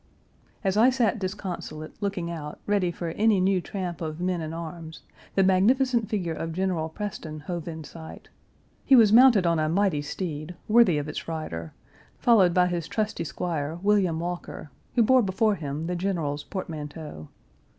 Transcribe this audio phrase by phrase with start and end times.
[0.63, 5.03] As I sat disconsolate, looking out, ready for any new tramp of men and arms,
[5.35, 8.27] the magnificent figure of General Preston hove in sight.
[8.83, 11.73] He was mounted on a mighty steed, worthy of its rider,
[12.17, 17.27] followed by his trusty squire, William Walker, who bore before him the General's portmanteau.